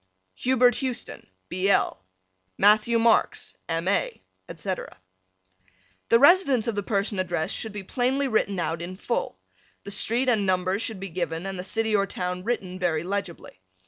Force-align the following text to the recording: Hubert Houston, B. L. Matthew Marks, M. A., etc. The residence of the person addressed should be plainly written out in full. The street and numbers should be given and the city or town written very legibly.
Hubert 0.33 0.77
Houston, 0.77 1.27
B. 1.47 1.69
L. 1.69 2.03
Matthew 2.57 2.97
Marks, 2.97 3.53
M. 3.69 3.87
A., 3.87 4.23
etc. 4.49 4.97
The 6.09 6.17
residence 6.17 6.65
of 6.67 6.73
the 6.73 6.81
person 6.81 7.19
addressed 7.19 7.55
should 7.55 7.71
be 7.71 7.83
plainly 7.83 8.27
written 8.27 8.59
out 8.59 8.81
in 8.81 8.95
full. 8.97 9.37
The 9.83 9.91
street 9.91 10.27
and 10.27 10.43
numbers 10.43 10.81
should 10.81 10.99
be 10.99 11.09
given 11.09 11.45
and 11.45 11.59
the 11.59 11.63
city 11.63 11.95
or 11.95 12.07
town 12.07 12.43
written 12.43 12.79
very 12.79 13.03
legibly. 13.03 13.61